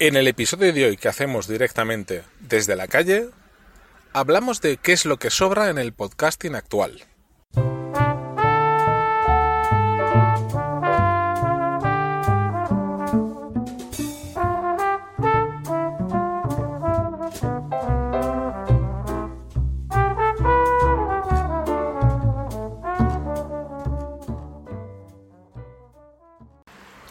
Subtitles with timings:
[0.00, 3.30] En el episodio de hoy que hacemos directamente desde la calle,
[4.12, 7.02] hablamos de qué es lo que sobra en el podcasting actual.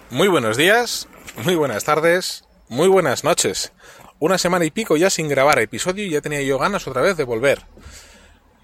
[0.09, 1.09] Muy buenos días,
[1.43, 3.71] muy buenas tardes, muy buenas noches.
[4.19, 7.15] Una semana y pico ya sin grabar episodio y ya tenía yo ganas otra vez
[7.15, 7.61] de volver.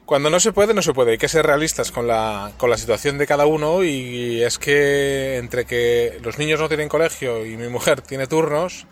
[0.05, 1.11] Cuando no se puede, no se puede.
[1.11, 5.37] Hay que ser realistas con la, con la situación de cada uno y es que
[5.37, 8.87] entre que los niños no tienen colegio y mi mujer tiene turnos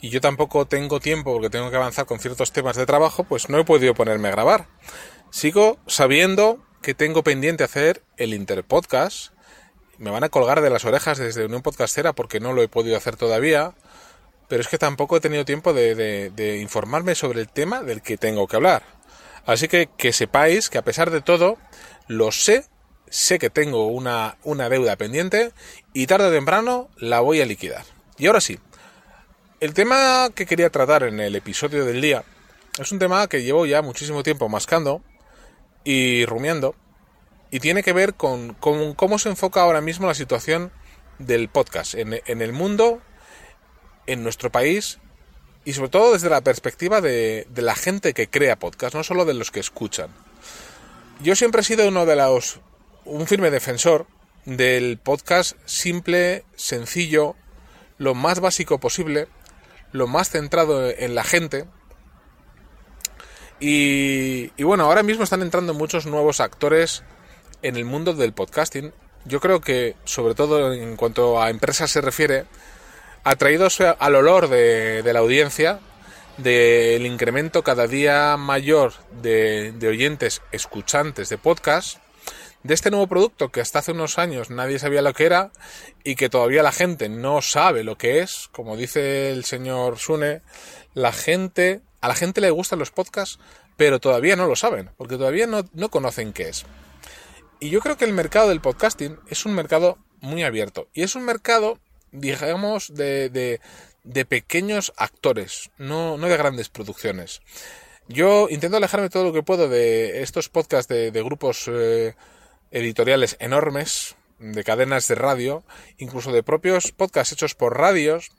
[0.00, 3.48] y yo tampoco tengo tiempo porque tengo que avanzar con ciertos temas de trabajo, pues
[3.48, 4.68] no he podido ponerme a grabar.
[5.30, 9.32] Sigo sabiendo que tengo pendiente hacer el Interpodcast.
[9.98, 12.96] Me van a colgar de las orejas desde Unión Podcastera porque no lo he podido
[12.96, 13.74] hacer todavía
[14.52, 18.46] pero es que tampoco he tenido tiempo de, informarme sobre el tema del que tengo
[18.46, 18.82] que hablar.
[19.46, 21.56] Así que que sepáis que a pesar de todo,
[22.06, 22.66] lo sé,
[23.08, 25.52] sé que tengo una, una deuda pendiente
[25.94, 27.86] y tarde o temprano la voy a liquidar.
[28.18, 28.58] Y ahora sí,
[29.60, 32.22] el tema que quería tratar en el episodio del día
[32.78, 35.00] es un tema que llevo ya muchísimo tiempo mascando
[35.82, 36.74] y rumiando
[37.50, 40.70] y tiene que ver con, cómo se enfoca ahora mismo la situación
[41.18, 43.00] del podcast en, en el mundo
[44.06, 44.98] en nuestro país
[45.64, 49.34] y sobre todo desde la perspectiva de, la gente que crea podcast, no solo de
[49.34, 50.10] los que escuchan.
[51.20, 52.60] Yo siempre he sido uno de los,
[53.04, 54.06] un firme defensor
[54.44, 57.36] del podcast simple, sencillo,
[57.98, 59.28] lo más básico posible,
[59.92, 61.66] lo más centrado en la gente.
[63.60, 67.04] Y bueno, ahora mismo están entrando muchos nuevos actores
[67.62, 68.92] en el mundo del podcasting.
[69.24, 72.46] Yo creo que, sobre todo en cuanto a empresas se refiere,
[73.24, 75.80] atraídos al olor de, la audiencia,
[76.38, 81.98] del incremento cada día mayor de, oyentes escuchantes de podcast,
[82.62, 85.50] de este nuevo producto que hasta hace unos años nadie sabía lo que era
[86.04, 90.42] y que todavía la gente no sabe lo que es, como dice el señor Sune,
[90.94, 93.40] la gente, a la gente le gustan los podcasts,
[93.76, 96.64] pero todavía no lo saben, porque todavía no, no conocen qué es.
[97.58, 101.16] Y yo creo que el mercado del podcasting es un mercado muy abierto y es
[101.16, 101.78] un mercado
[102.12, 103.58] digamos, de,
[104.04, 107.40] de, pequeños actores, no, no de grandes producciones.
[108.08, 112.14] Yo intento alejarme todo lo que puedo de estos podcasts de, grupos eh,
[112.70, 115.64] editoriales enormes, de cadenas de radio,
[115.98, 118.30] incluso de propios podcasts hechos por radios,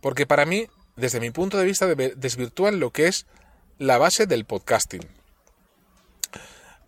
[0.00, 0.66] porque para mí,
[0.96, 3.26] desde mi punto de vista, desvirtúan lo que es
[3.78, 5.06] la base del podcasting.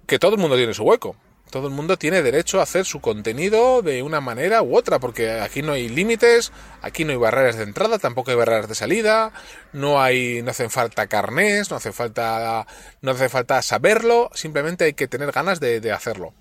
[0.07, 1.17] Que todo el mundo tiene su hueco.
[1.51, 5.41] Todo el mundo tiene derecho a hacer su contenido de una manera u otra, porque
[5.41, 9.33] aquí no hay límites, aquí no hay barreras de entrada, tampoco hay barreras de salida,
[9.73, 12.67] no hay, no hacen falta carnés, no hace falta,
[13.03, 16.35] no hace falta saberlo, simplemente hay que tener ganas de, hacerlo.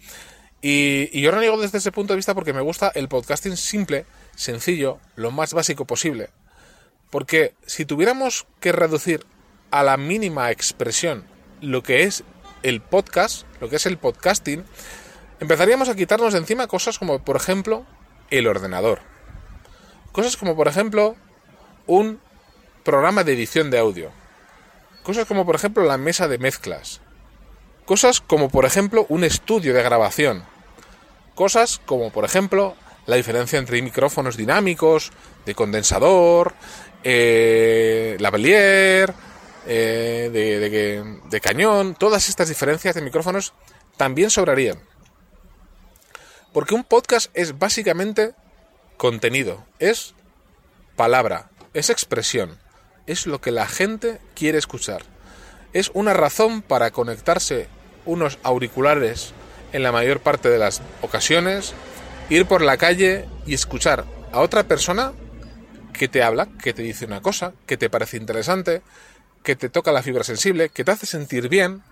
[0.62, 4.06] Y, y yo reniego desde ese punto de vista porque me gusta el podcasting simple,
[4.36, 6.30] sencillo, lo más básico posible.
[7.09, 9.26] Porque si tuviéramos que reducir
[9.72, 11.26] a la mínima expresión
[11.62, 12.24] lo que es
[12.64, 14.64] el podcast, lo que es el podcasting,
[15.40, 17.86] empezaríamos a quitarnos de encima cosas como, por ejemplo,
[18.30, 19.00] el ordenador.
[20.12, 21.16] Cosas como, por ejemplo,
[21.88, 22.20] un
[22.84, 24.12] programa de edición de audio.
[25.03, 27.02] Cosas como, por ejemplo, la mesa de mezclas.
[27.86, 30.44] Cosas como, por ejemplo, un estudio de grabación.
[31.36, 35.12] Cosas como, por ejemplo, la diferencia entre micrófonos dinámicos,
[35.46, 36.53] de condensador,
[37.03, 39.14] eh, lavalier,
[39.72, 43.54] eh, de, de cañón, todas estas diferencias de micrófonos
[43.98, 44.80] también sobrarían.
[46.52, 48.34] Porque un podcast es básicamente
[48.98, 50.16] contenido, es
[50.96, 52.58] palabra, es expresión,
[53.06, 55.04] es lo que la gente quiere escuchar.
[55.72, 57.68] Es una razón para conectarse
[58.06, 59.34] unos auriculares
[59.72, 61.74] en la mayor parte de las ocasiones,
[62.30, 65.14] ir por la calle y escuchar a otra persona
[65.94, 68.82] que te habla, que te dice una cosa, que te parece interesante,
[69.44, 71.84] que te toca la fibra sensible, que te hace sentir bien,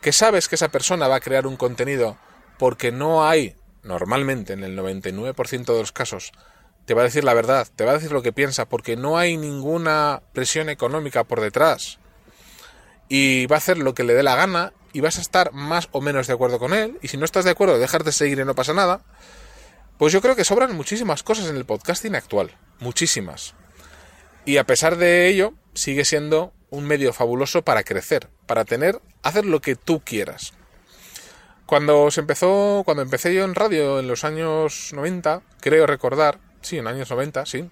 [0.00, 2.16] que sabes que esa persona va a crear un contenido
[2.58, 6.32] porque no hay normalmente en el 99% de los casos
[6.90, 9.16] te va a decir la verdad, te va a decir lo que piensa, porque no
[9.16, 12.00] hay ninguna presión económica por detrás.
[13.08, 15.88] Y va a hacer lo que le dé la gana y vas a estar más
[15.92, 16.98] o menos de acuerdo con él.
[17.00, 19.02] Y si no estás de acuerdo, dejar de seguir y no pasa nada.
[19.98, 22.56] Pues yo creo que sobran muchísimas cosas en el podcasting actual.
[22.80, 23.54] Muchísimas.
[24.44, 29.44] Y a pesar de ello, sigue siendo un medio fabuloso para crecer, para tener, hacer
[29.44, 30.54] lo que tú quieras.
[31.66, 36.78] Cuando se empezó, cuando empecé yo en radio en los años 90, creo recordar, sí,
[36.78, 37.68] en años 90, sí,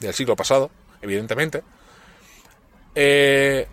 [0.00, 0.70] del siglo pasado,
[1.02, 1.62] evidentemente,
[2.94, 3.66] eh,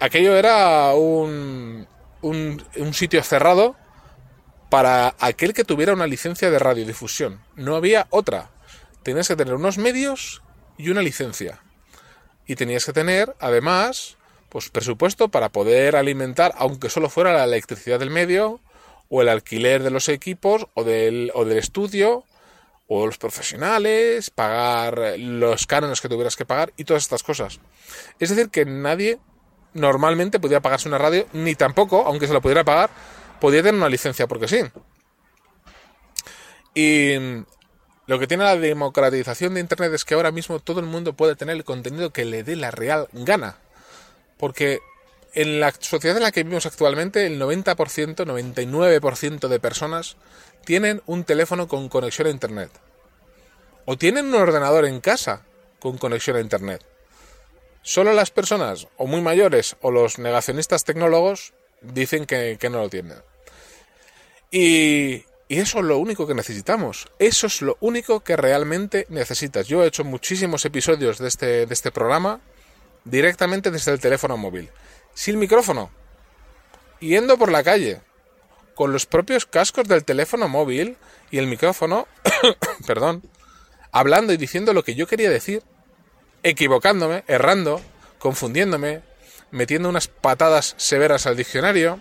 [0.00, 1.86] aquello era un,
[2.22, 3.76] un, un sitio cerrado
[4.70, 7.40] para aquel que tuviera una licencia de radiodifusión.
[7.54, 8.50] No había otra.
[9.02, 10.42] Tenías que tener unos medios
[10.76, 11.60] y una licencia.
[12.46, 14.16] Y tenías que tener, además,
[14.48, 18.60] pues presupuesto para poder alimentar, aunque solo fuera la electricidad del medio,
[19.08, 22.24] o el alquiler de los equipos, o del, o del estudio,
[22.88, 27.60] o los profesionales, pagar los cánones que tuvieras que pagar y todas estas cosas.
[28.20, 29.18] Es decir, que nadie
[29.74, 32.90] normalmente podía pagarse una radio, ni tampoco, aunque se lo pudiera pagar,
[33.40, 34.60] podía tener una licencia porque sí.
[36.74, 37.14] Y
[38.06, 41.34] lo que tiene la democratización de Internet es que ahora mismo todo el mundo puede
[41.34, 43.58] tener el contenido que le dé la real gana.
[44.38, 44.80] Porque
[45.34, 47.74] en la sociedad en la que vivimos actualmente, el 90%,
[48.24, 50.16] 99% de personas
[50.64, 52.70] tienen un teléfono con conexión a Internet.
[53.86, 55.42] O tienen un ordenador en casa
[55.80, 56.82] con conexión a Internet.
[57.82, 62.88] Solo las personas o muy mayores o los negacionistas tecnólogos dicen que, que no lo
[62.88, 63.18] tienen.
[64.50, 67.06] Y, y eso es lo único que necesitamos.
[67.18, 69.68] Eso es lo único que realmente necesitas.
[69.68, 72.40] Yo he hecho muchísimos episodios de este, de este programa
[73.04, 74.70] directamente desde el teléfono móvil.
[75.14, 75.90] Sin micrófono.
[76.98, 78.00] Yendo por la calle.
[78.74, 80.96] Con los propios cascos del teléfono móvil
[81.30, 82.08] y el micrófono.
[82.86, 83.22] perdón.
[83.92, 85.62] Hablando y diciendo lo que yo quería decir.
[86.42, 87.80] Equivocándome, errando,
[88.18, 89.02] confundiéndome,
[89.52, 92.00] metiendo unas patadas severas al diccionario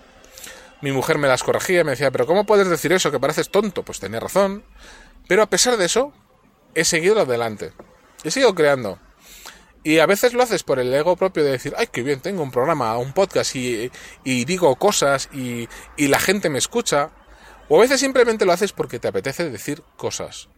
[0.86, 3.10] mi mujer me las corregía y me decía, pero ¿cómo puedes decir eso?
[3.10, 3.82] Que pareces tonto.
[3.82, 4.64] Pues tenía razón.
[5.28, 6.14] Pero a pesar de eso,
[6.76, 7.74] he seguido adelante.
[8.24, 9.00] He seguido creando.
[9.84, 12.44] Y a veces lo haces por el ego propio de decir, ay, qué bien, tengo
[12.44, 13.90] un programa, un podcast y,
[14.24, 15.68] digo cosas y,
[15.98, 17.10] y la gente me escucha.
[17.68, 20.50] O a veces simplemente lo haces porque te apetece decir cosas.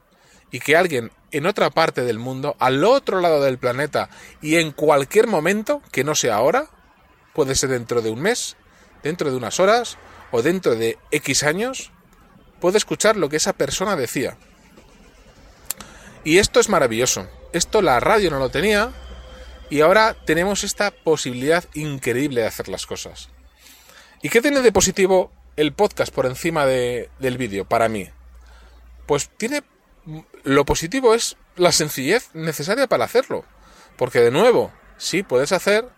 [0.51, 4.09] Y que alguien en otra parte del mundo, al otro lado del planeta
[4.41, 6.68] y en cualquier momento, que no sea ahora,
[7.33, 8.57] puede ser dentro de un mes,
[9.03, 9.97] dentro de unas horas
[10.31, 11.91] o dentro de X años,
[12.59, 14.38] puede escuchar lo que esa persona decía.
[16.24, 17.27] Y esto es maravilloso.
[17.53, 18.91] Esto la radio no lo tenía
[19.69, 23.29] y ahora tenemos esta posibilidad increíble de hacer las cosas.
[24.21, 28.09] ¿Y qué tiene de positivo el podcast por encima de, del vídeo para mí?
[29.06, 29.63] Pues tiene...
[30.44, 33.44] Lo positivo es la sencillez necesaria para hacerlo.
[33.97, 35.89] Porque de nuevo, sí, puedes hacer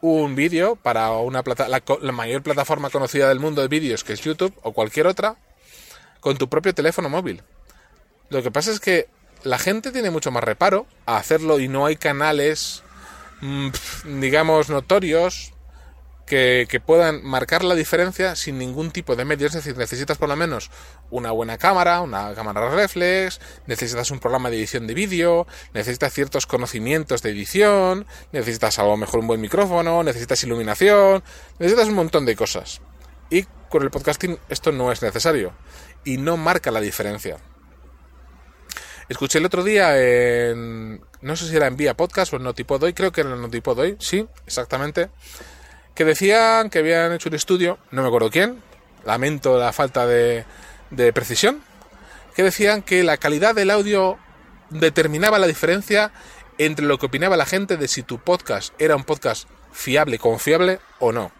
[0.00, 4.20] un vídeo para una plata la, mayor plataforma conocida del mundo de vídeos que es
[4.20, 5.36] YouTube o cualquier otra
[6.20, 7.42] con tu propio teléfono móvil.
[8.30, 9.08] Lo que pasa es que
[9.42, 12.82] la gente tiene mucho más reparo a hacerlo y no hay canales,
[13.40, 13.68] mm,
[14.20, 15.52] digamos, notorios
[16.28, 19.46] que, puedan marcar la diferencia sin ningún tipo de medio.
[19.46, 20.70] Es decir, necesitas por lo menos
[21.10, 26.46] una buena cámara, una cámara reflex, necesitas un programa de edición de vídeo, necesitas ciertos
[26.46, 31.24] conocimientos de edición, necesitas a lo mejor un buen micrófono, necesitas iluminación,
[31.58, 32.80] necesitas un montón de cosas.
[33.30, 35.52] Y con el podcasting esto no es necesario
[36.04, 37.38] y no marca la diferencia.
[39.08, 41.00] Escuché el otro día en.
[41.22, 43.96] No sé si era en Vía Podcast o en Notipodoy, creo que era en Notipodoy,
[43.98, 45.08] sí, exactamente
[45.98, 48.62] que decían que habían hecho un estudio, no me acuerdo quién,
[49.04, 50.44] lamento la falta de,
[51.12, 51.60] precisión,
[52.36, 54.16] que decían que la calidad del audio
[54.70, 56.12] determinaba la diferencia
[56.56, 60.78] entre lo que opinaba la gente de si tu podcast era un podcast fiable, confiable
[61.00, 61.32] o no.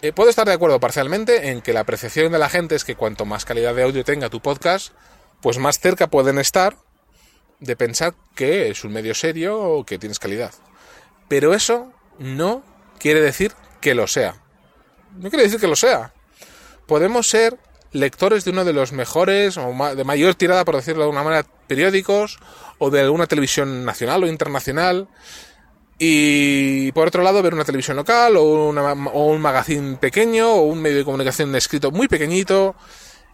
[0.00, 2.96] Eh, puedo estar de acuerdo parcialmente en que la apreciación de la gente es que
[2.96, 4.94] cuanto más calidad de audio tenga tu podcast,
[5.42, 6.78] pues más cerca pueden estar
[7.60, 10.54] de pensar que es un medio serio o que tienes calidad.
[11.28, 14.36] Pero eso no quiere decir que lo sea.
[15.16, 16.12] No quiere decir que lo sea.
[16.86, 17.58] Podemos ser
[17.92, 21.46] lectores de uno de los mejores o de mayor tirada, por decirlo de alguna manera,
[21.66, 22.38] periódicos
[22.78, 25.08] o de alguna televisión nacional o internacional.
[25.98, 30.80] Y por otro lado, ver una televisión local o, o un magazine pequeño o un
[30.80, 32.76] medio de comunicación escrito muy pequeñito.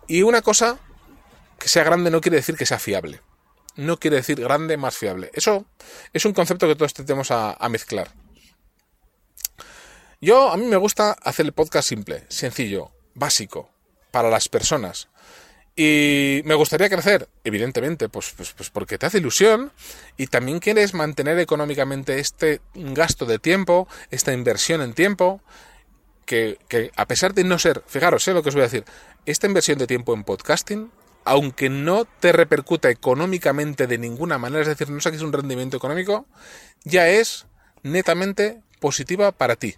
[0.06, 0.78] Y una cosa
[1.58, 3.20] que sea grande no quiere decir que sea fiable.
[3.76, 5.30] No quiere decir grande más fiable.
[5.34, 5.66] Eso
[6.12, 8.23] es un concepto que todos tenemos a mezclar.
[10.24, 13.68] Yo, a mí me gusta hacer el podcast simple, sencillo, básico,
[14.10, 15.08] para las personas.
[15.76, 19.70] Y me gustaría crecer, evidentemente, pues, pues, pues, porque te hace ilusión
[20.16, 25.42] y también quieres mantener económicamente este gasto de tiempo, esta inversión en tiempo,
[26.24, 28.86] que, que a pesar de no ser, fijaros, sé lo que os voy a decir,
[29.26, 30.90] esta inversión de tiempo en podcasting,
[31.26, 36.24] aunque no te repercuta económicamente de ninguna manera, es decir, no saques un rendimiento económico,
[36.82, 37.44] ya es
[37.82, 39.76] netamente positiva para ti,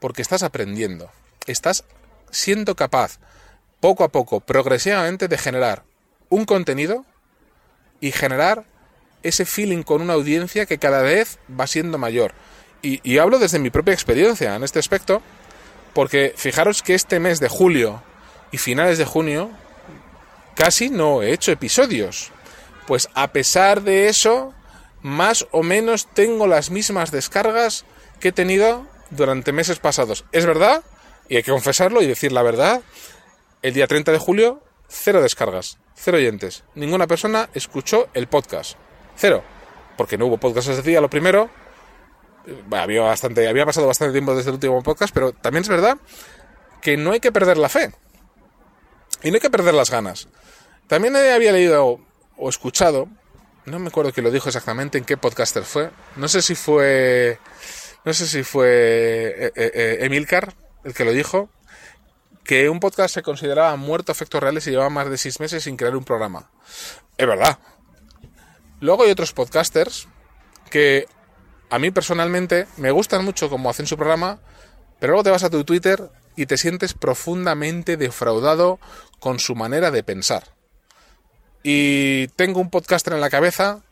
[0.00, 1.10] porque estás aprendiendo,
[1.46, 1.84] estás
[2.30, 3.18] siendo capaz
[3.80, 5.84] poco a poco, progresivamente, de generar
[6.28, 7.04] un contenido
[8.00, 8.64] y generar
[9.22, 12.32] ese feeling con una audiencia que cada vez va siendo mayor.
[12.82, 15.20] Y, hablo desde mi propia experiencia en este aspecto,
[15.92, 18.00] porque fijaros que este mes de julio
[18.52, 19.50] y finales de junio
[20.54, 22.30] casi no he hecho episodios.
[22.86, 24.54] Pues a pesar de eso,
[25.02, 27.84] más o menos tengo las mismas descargas
[28.20, 30.24] que he tenido durante meses pasados.
[30.32, 30.82] ¿Es verdad?
[31.28, 32.82] Y hay que confesarlo y decir la verdad.
[33.62, 36.64] El día 30 de julio, cero descargas, cero oyentes.
[36.74, 38.76] Ninguna persona escuchó el podcast.
[39.16, 39.42] Cero.
[39.96, 41.50] Porque no hubo podcast ese día, lo primero.
[42.70, 45.98] Había, bastante, había pasado bastante tiempo desde el último podcast, pero también es verdad
[46.80, 47.92] que no hay que perder la fe.
[49.22, 50.28] Y no hay que perder las ganas.
[50.86, 51.98] También había leído
[52.36, 53.08] o escuchado,
[53.66, 55.90] no me acuerdo quién lo dijo exactamente, en qué podcaster fue.
[56.14, 57.38] No sé si fue.
[58.06, 61.50] No sé si fue eh, eh, eh, Emilcar el que lo dijo,
[62.44, 65.64] que un podcast se consideraba muerto a efectos reales y llevaba más de seis meses
[65.64, 66.48] sin crear un programa.
[67.18, 67.58] Es verdad.
[68.78, 70.06] Luego hay otros podcasters
[70.70, 71.08] que
[71.68, 74.38] a mí personalmente me gustan mucho como hacen su programa,
[75.00, 78.78] pero luego te vas a tu Twitter y te sientes profundamente defraudado
[79.18, 80.54] con su manera de pensar.
[81.64, 83.82] Y tengo un podcaster en la cabeza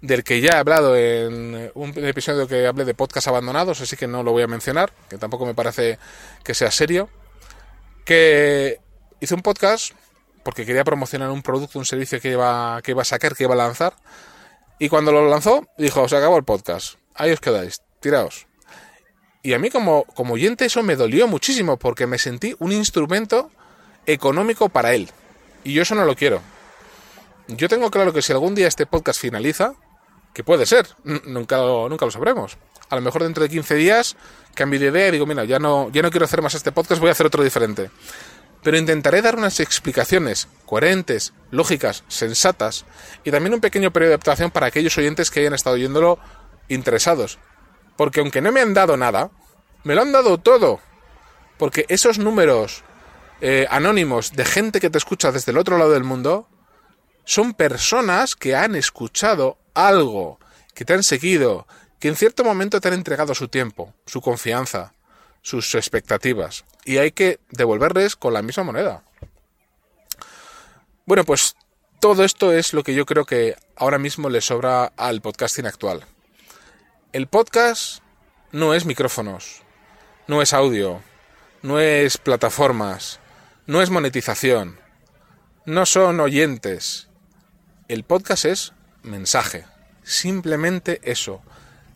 [0.00, 4.06] del que ya he hablado en un episodio que hablé de podcast abandonados, así que
[4.06, 5.98] no lo voy a mencionar, que tampoco me parece
[6.42, 7.08] que sea serio,
[8.04, 8.80] que
[9.20, 9.92] hizo un podcast
[10.42, 13.54] porque quería promocionar un producto, un servicio que iba, que iba a sacar, que iba
[13.54, 13.94] a lanzar,
[14.78, 18.46] y cuando lo lanzó, dijo, se acabó el podcast, ahí os quedáis, tiraos.
[19.42, 23.50] Y a mí como, como oyente eso me dolió muchísimo porque me sentí un instrumento
[24.06, 25.10] económico para él.
[25.64, 26.40] Y yo eso no lo quiero.
[27.48, 29.74] Yo tengo claro que si algún día este podcast finaliza,
[30.32, 32.56] que puede ser, nunca lo, nunca lo sabremos.
[32.88, 34.16] A lo mejor dentro de 15 días
[34.54, 37.00] cambio de idea y digo, mira, ya no, ya no quiero hacer más este podcast,
[37.00, 37.90] voy a hacer otro diferente.
[38.62, 42.84] Pero intentaré dar unas explicaciones coherentes, lógicas, sensatas
[43.24, 46.18] y también un pequeño periodo de adaptación para aquellos oyentes que hayan estado oyéndolo
[46.68, 47.38] interesados.
[47.96, 49.30] Porque aunque no me han dado nada,
[49.82, 50.80] me lo han dado todo.
[51.58, 52.84] Porque esos números
[53.40, 56.46] eh, anónimos de gente que te escucha desde el otro lado del mundo
[57.24, 60.38] son personas que han escuchado algo,
[60.74, 61.66] que te han seguido,
[61.98, 64.94] que en cierto momento te han entregado su tiempo, su confianza,
[65.42, 69.02] sus expectativas, y hay que devolverles con la misma moneda.
[71.06, 71.56] Bueno, pues
[72.00, 76.06] todo esto es lo que yo creo que ahora mismo le sobra al podcasting actual.
[77.12, 78.02] El podcast
[78.52, 79.62] no es micrófonos,
[80.26, 81.02] no es audio,
[81.62, 83.20] no es plataformas,
[83.66, 84.78] no es monetización,
[85.66, 87.08] no son oyentes,
[87.88, 89.64] el podcast es mensaje.
[90.02, 91.42] Simplemente eso.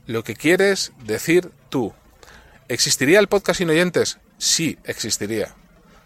[0.07, 1.93] Lo que quieres decir tú.
[2.69, 4.19] ¿Existiría el podcast sin oyentes?
[4.39, 5.55] Sí, existiría.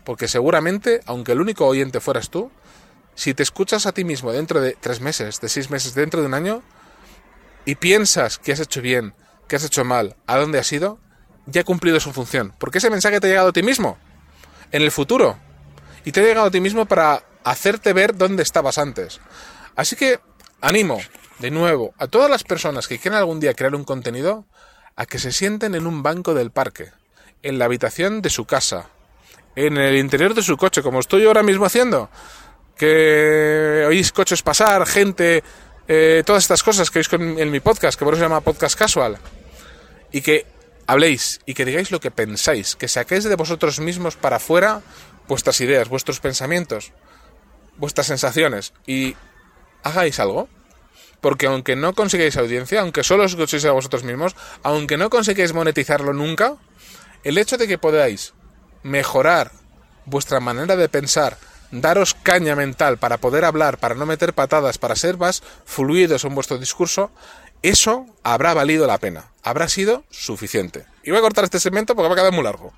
[0.04, 2.50] Porque seguramente, aunque el único oyente fueras tú,
[3.14, 6.26] si te escuchas a ti mismo dentro de tres meses, de seis meses, dentro de
[6.26, 6.62] un año,
[7.64, 9.14] y piensas que has hecho bien,
[9.48, 10.98] que has hecho mal, a dónde has ido,
[11.46, 12.54] ya ha cumplido su función.
[12.58, 13.98] Porque ese mensaje te ha llegado a ti mismo,
[14.72, 15.36] en el futuro.
[16.04, 19.20] Y te ha llegado a ti mismo para hacerte ver dónde estabas antes.
[19.74, 20.20] Así que
[20.60, 21.00] animo,
[21.38, 24.44] de nuevo, a todas las personas que quieran algún día crear un contenido
[24.96, 26.90] a que se sienten en un banco del parque,
[27.42, 28.88] en la habitación de su casa,
[29.54, 32.10] en el interior de su coche, como estoy ahora mismo haciendo.
[32.76, 35.42] Que oís coches pasar, gente,
[35.88, 38.78] eh, todas estas cosas que oís en mi podcast, que por eso se llama Podcast
[38.78, 39.18] Casual.
[40.12, 40.46] Y que
[40.86, 44.80] habléis y que digáis lo que pensáis, que saquéis de vosotros mismos para afuera
[45.28, 46.92] vuestras ideas, vuestros pensamientos,
[47.76, 48.72] vuestras sensaciones.
[48.86, 49.14] Y
[49.82, 50.48] hagáis algo.
[51.20, 55.52] Porque aunque no consigáis audiencia, aunque solo os escuchéis a vosotros mismos, aunque no consigáis
[55.52, 56.54] monetizarlo nunca,
[57.24, 58.34] el hecho de que podáis
[58.84, 59.50] mejorar
[60.04, 61.36] vuestra manera de pensar,
[61.70, 66.34] daros caña mental para poder hablar, para no meter patadas, para ser más fluidos en
[66.34, 67.10] vuestro discurso,
[67.62, 70.86] eso habrá valido la pena, habrá sido suficiente.
[71.02, 72.72] Y voy a cortar este segmento porque va a quedar muy largo.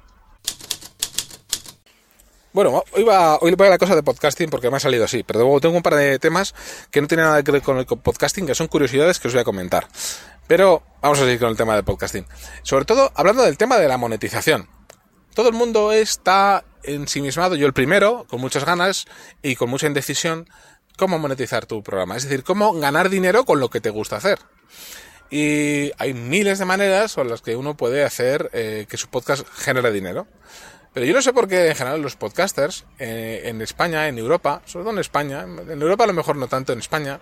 [2.52, 5.22] Bueno, hoy va, hoy voy a la cosa de podcasting porque me ha salido así,
[5.22, 6.52] pero tengo un par de temas
[6.90, 9.42] que no tienen nada que ver con el podcasting, que son curiosidades que os voy
[9.42, 9.86] a comentar.
[10.48, 12.26] Pero vamos a seguir con el tema del podcasting.
[12.64, 14.68] Sobre todo hablando del tema de la monetización.
[15.34, 19.06] todo el mundo está ensimismado, yo el primero, con muchas ganas
[19.42, 20.48] y con mucha indecisión,
[20.96, 22.16] cómo monetizar tu programa.
[22.16, 24.40] Es decir, cómo ganar dinero con lo que te gusta hacer.
[25.30, 29.46] Y hay miles de maneras con las que uno puede hacer eh, que su podcast
[29.54, 30.26] genere dinero.
[30.92, 34.60] Pero yo no sé por qué en general los podcasters eh, en España, en Europa,
[34.64, 37.20] sobre todo en España, en Europa a lo mejor no tanto en España,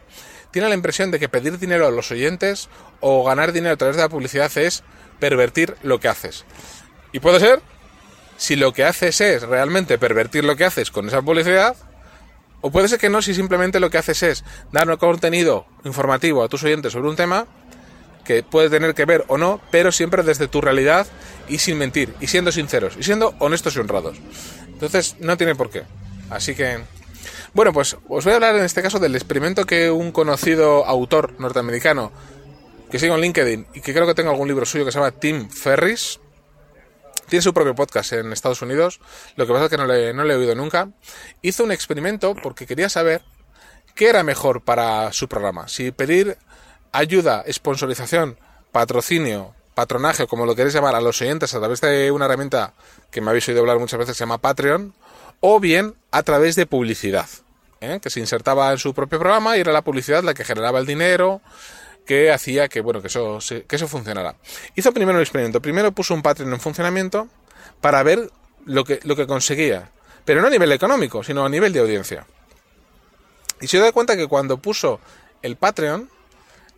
[0.51, 2.71] tienen la impresión de que pedir dinero a los oyentes
[3.01, 4.83] o ganar dinero a través de la publicidad es
[5.21, 6.47] pervertir lo que haces.
[7.13, 7.61] Y puede ser,
[8.39, 11.77] si lo que haces es realmente pervertir lo que haces con esa publicidad,
[12.63, 16.43] o puede ser que no, si simplemente lo que haces es dar un contenido informativo
[16.43, 17.47] a tus oyentes sobre un tema
[18.25, 21.07] que puede tener que ver o no, pero siempre desde tu realidad
[21.49, 24.19] y sin mentir, y siendo sinceros, y siendo honestos y honrados.
[24.67, 25.83] Entonces, no tiene por qué.
[26.31, 26.79] Así que,
[27.55, 31.35] bueno, pues os voy a hablar en este caso del experimento que un conocido autor
[31.41, 32.13] norteamericano,
[32.91, 35.13] que sigo en LinkedIn y que creo que tengo algún libro suyo que se llama
[35.13, 36.21] Tim Ferris,
[37.29, 39.01] tiene su propio podcast en Estados Unidos,
[39.37, 40.89] lo que pasa es que no le, no le he oído nunca.
[41.43, 43.23] Hizo un experimento porque quería saber
[43.95, 45.69] qué era mejor para su programa.
[45.69, 46.39] Si pedir
[46.93, 48.39] ayuda, sponsorización,
[48.73, 52.75] patrocinio, patronaje, como lo queréis llamar, a los oyentes a través de una herramienta
[53.13, 54.93] que me habéis oído hablar muchas veces, se llama Patreon,
[55.39, 57.29] o bien a través de publicidad,
[57.81, 58.01] ¿eh?
[58.03, 60.87] que se insertaba en su propio programa y era la publicidad la que generaba el
[60.87, 61.43] dinero,
[62.05, 64.35] que hacía que, bueno, que eso, que eso funcionara.
[64.75, 65.63] Hizo primero el experimento.
[65.63, 67.29] Primero puso un Patreon en funcionamiento
[67.81, 68.33] para ver
[68.65, 69.93] lo que, lo que conseguía.
[70.25, 72.27] Pero no a nivel económico, sino a nivel de audiencia.
[73.61, 74.99] Y se da cuenta que cuando puso
[75.43, 76.11] el Patreon,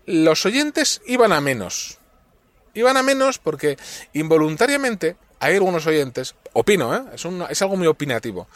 [0.04, 1.99] los oyentes iban a menos.
[2.74, 3.76] Iban a menos porque
[4.12, 7.02] involuntariamente hay algunos oyentes, opino, ¿eh?
[7.14, 8.46] es, es algo muy opinativo.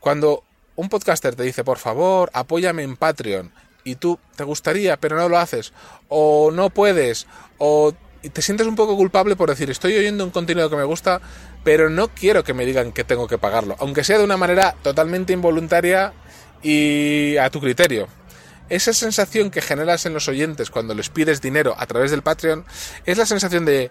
[0.00, 0.44] Cuando
[0.76, 3.52] un podcaster te dice, por favor, apóyame en Patreon,
[3.84, 5.72] y tú te gustaría, pero no lo haces,
[6.08, 7.26] o no puedes,
[7.58, 7.92] o
[8.32, 11.20] te sientes un poco culpable por decir, estoy oyendo un contenido que me gusta,
[11.62, 14.74] pero no quiero que me digan que tengo que pagarlo, aunque sea de una manera
[14.82, 16.12] totalmente involuntaria
[16.62, 18.08] y a tu criterio.
[18.68, 22.64] Esa sensación que generas en los oyentes cuando les pides dinero a través del Patreon
[23.04, 23.90] es la sensación de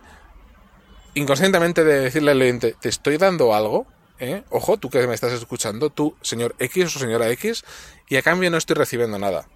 [1.13, 3.85] inconscientemente de decirle al oyente, te estoy dando algo,
[4.19, 4.43] ¿eh?
[4.49, 7.63] ojo, tú que me estás escuchando, tú, señor X o señora X,
[8.09, 9.47] y a cambio no estoy recibiendo nada.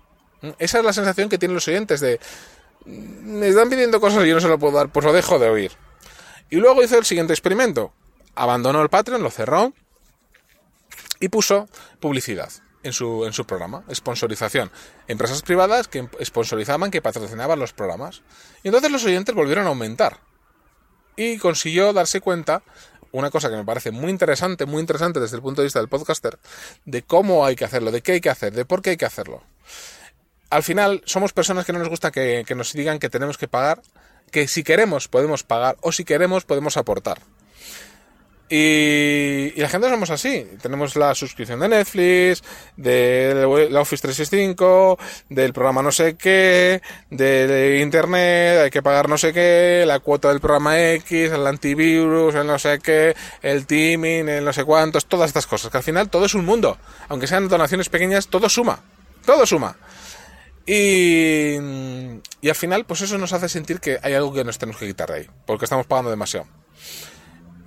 [0.59, 2.19] Esa es la sensación que tienen los oyentes de
[2.85, 5.49] me están pidiendo cosas y yo no se lo puedo dar, pues lo dejo de
[5.49, 5.71] oír.
[6.49, 7.91] Y luego hizo el siguiente experimento.
[8.35, 9.73] Abandonó el Patreon, lo cerró
[11.19, 11.67] y puso
[11.99, 12.51] publicidad
[12.87, 14.71] en su, en su programa, sponsorización.
[15.07, 18.23] Empresas privadas que sponsorizaban, que patrocinaban los programas.
[18.63, 20.19] Y entonces los oyentes volvieron a aumentar.
[21.15, 22.63] Y consiguió darse cuenta,
[23.11, 25.89] una cosa que me parece muy interesante, muy interesante desde el punto de vista del
[25.89, 26.39] podcaster,
[26.85, 29.05] de cómo hay que hacerlo, de qué hay que hacer, de por qué hay que
[29.05, 29.43] hacerlo
[30.49, 33.81] al final somos personas que no nos gusta que, nos digan que tenemos que pagar,
[34.31, 37.19] que si queremos podemos pagar o si queremos podemos aportar.
[38.49, 40.47] Y, la gente somos así.
[40.61, 42.43] Tenemos la suscripción de Netflix,
[42.77, 44.97] de la Office 365,
[45.29, 50.29] del programa no sé qué, de, Internet, hay que pagar no sé qué, la cuota
[50.29, 55.05] del programa X, el antivirus, el no sé qué, el teaming, el no sé cuántos,
[55.05, 55.69] todas estas cosas.
[55.69, 56.77] Que al final todo es un mundo.
[57.09, 58.79] Aunque sean donaciones pequeñas, todo suma.
[59.25, 59.75] Todo suma.
[60.65, 61.55] Y,
[62.41, 64.87] y al final, pues eso nos hace sentir que hay algo que nos tenemos que
[64.87, 66.47] quitar de ahí, porque estamos pagando demasiado.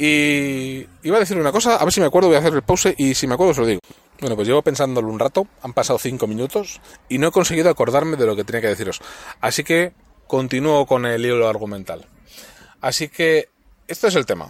[0.02, 2.62] Y iba a decir una cosa, a ver si me acuerdo, voy a hacer el
[2.62, 3.80] pause y si me acuerdo os lo digo.
[4.18, 8.16] Bueno, pues llevo pensándolo un rato, han pasado cinco minutos y no he conseguido acordarme
[8.16, 9.02] de lo que tenía que deciros.
[9.42, 9.92] Así que
[10.26, 12.06] continúo con el hilo argumental.
[12.80, 13.50] Así que
[13.88, 14.48] esto es el tema.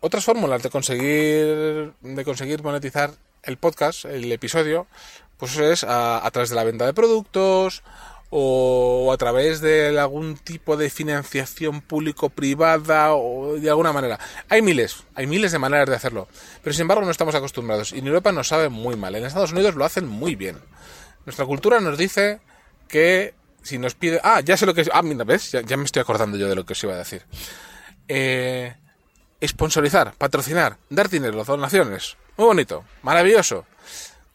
[0.00, 3.12] Otras fórmulas de conseguir, de conseguir monetizar
[3.44, 4.88] el podcast, el episodio,
[5.36, 7.84] pues es a, través de la venta de productos
[8.30, 14.18] o a través de algún tipo de financiación público-privada o de alguna manera.
[14.48, 16.28] Hay miles, hay miles de maneras de hacerlo,
[16.62, 19.14] pero sin embargo no estamos acostumbrados y en Europa nos sabe muy mal.
[19.14, 20.58] En Estados Unidos lo hacen muy bien.
[21.24, 22.40] Nuestra cultura nos dice
[22.86, 24.20] que si nos pide...
[24.22, 24.90] Ah, ya sé lo que es...
[24.92, 25.52] Ah, mira, ¿ves?
[25.52, 27.22] Ya, me estoy acordando yo de lo que os iba a decir.
[28.08, 28.74] Eh,
[29.46, 32.16] sponsorizar, patrocinar, dar dinero, donaciones.
[32.36, 33.66] Muy bonito, maravilloso.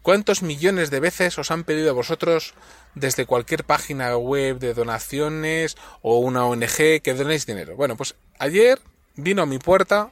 [0.03, 2.55] ¿Cuántos millones de veces os han pedido a vosotros
[2.93, 7.77] desde cualquier página web de donaciones o una ONG que donéis dinero?
[7.77, 8.81] Bueno, pues ayer
[9.15, 10.09] vino a mi puerta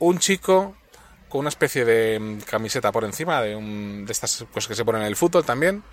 [0.00, 0.74] un chico
[1.28, 5.02] con una especie de mm, camiseta por encima, de, de estas cosas que se ponen
[5.02, 5.84] en el fútbol también,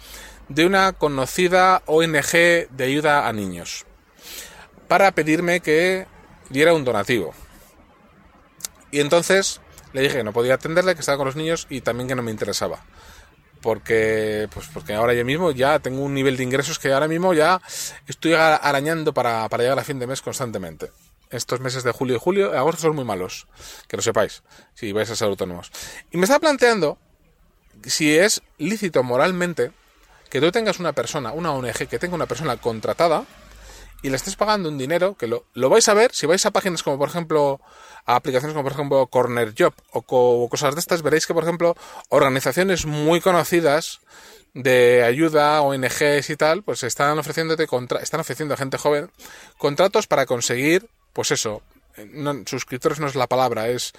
[0.50, 2.32] de una conocida ONG
[2.72, 3.86] de ayuda a niños,
[4.88, 6.08] para pedirme que
[6.50, 7.36] diera un donativo.
[8.90, 9.62] Y entonces
[9.94, 12.24] le dije que no podía atenderle, que estaba con los niños y también que no
[12.24, 12.84] me interesaba.
[13.62, 17.34] Porque, pues porque ahora yo mismo ya tengo un nivel de ingresos que ahora mismo
[17.34, 17.62] ya
[18.08, 20.92] estoy arañando para, llegar a fin de mes constantemente.
[21.30, 23.48] estos meses de julio y julio, agosto son muy malos,
[23.88, 24.44] que lo sepáis,
[24.74, 25.72] si vais a ser autónomos.
[26.12, 26.98] Y me estaba planteando
[27.86, 29.72] si es lícito moralmente
[30.30, 33.26] que tú tengas una persona, una ONG, que tenga una persona contratada
[34.02, 36.52] y le estés pagando un dinero, que lo, lo vais a ver si vais a
[36.52, 37.62] páginas como por ejemplo,
[38.06, 41.76] a aplicaciones como por ejemplo Corner Job o, cosas de estas, veréis que por ejemplo
[42.10, 44.00] organizaciones muy conocidas
[44.54, 49.10] de ayuda, ONGs y tal, pues están ofreciéndote contra, están ofreciendo a gente joven
[49.58, 51.62] contratos para conseguir, pues eso,
[52.12, 53.94] no, suscriptores no es la palabra, es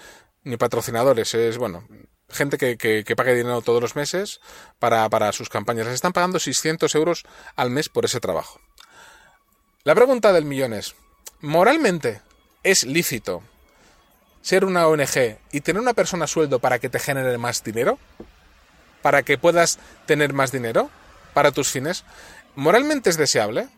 [0.44, 1.86] ni patrocinadores, es bueno,
[2.32, 4.40] gente que, que, pague dinero todos los meses
[4.78, 5.86] para, para sus campañas.
[5.86, 7.24] Les están pagando 600 euros
[7.56, 8.60] al mes por ese trabajo.
[9.84, 10.94] La pregunta del millón es,
[11.40, 12.20] ¿moralmente
[12.62, 13.42] es lícito
[14.40, 17.98] ser una ONG y tener una persona sueldo para que te genere más dinero?
[19.02, 20.88] ¿Para que puedas tener más dinero
[21.34, 22.04] para tus fines?
[22.54, 23.70] ¿Moralmente es deseable?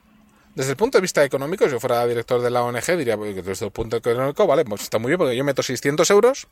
[0.55, 3.41] Desde el punto de vista económico, si yo fuera director de la ONG, diría que
[3.41, 6.49] desde el punto económico, vale, pues está muy bien porque yo meto 600 euros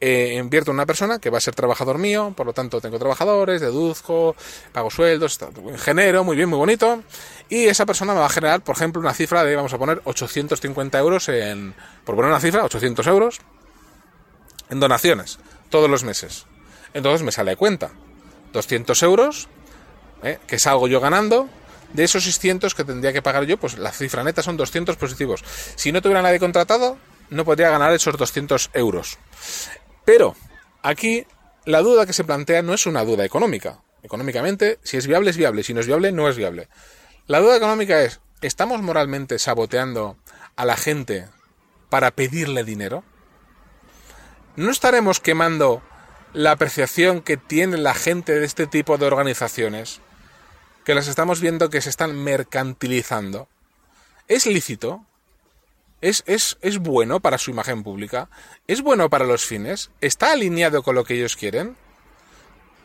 [0.00, 2.98] eh, invierto en una persona que va a ser trabajador mío, por lo tanto tengo
[2.98, 4.36] trabajadores, deduzco,
[4.72, 5.38] pago sueldos,
[5.76, 7.02] genero, muy bien, muy bonito,
[7.48, 10.02] y esa persona me va a generar, por ejemplo, una cifra de, vamos a poner,
[10.04, 13.40] 850 euros en, por poner una cifra, 800 euros
[14.70, 15.38] en donaciones,
[15.70, 16.46] todos los meses.
[16.92, 17.92] Entonces me sale de cuenta,
[18.52, 19.48] 200 euros,
[20.22, 21.48] eh, que salgo yo ganando,
[21.92, 25.44] de esos 600 que tendría que pagar yo, pues la cifra neta son 200 positivos.
[25.76, 26.98] Si no tuviera nadie contratado,
[27.30, 29.18] no podría ganar esos 200 euros.
[30.04, 30.34] Pero
[30.82, 31.26] aquí
[31.64, 33.80] la duda que se plantea no es una duda económica.
[34.02, 35.62] Económicamente, si es viable, es viable.
[35.62, 36.68] Si no es viable, no es viable.
[37.26, 40.18] La duda económica es, ¿estamos moralmente saboteando
[40.56, 41.28] a la gente
[41.88, 43.02] para pedirle dinero?
[44.56, 45.82] ¿No estaremos quemando
[46.34, 50.00] la apreciación que tiene la gente de este tipo de organizaciones?
[50.84, 53.48] Que las estamos viendo que se están mercantilizando.
[54.28, 55.06] ¿Es lícito?
[56.04, 58.28] ¿Es, es, ¿Es bueno para su imagen pública?
[58.66, 59.90] ¿Es bueno para los fines?
[60.02, 61.78] ¿Está alineado con lo que ellos quieren?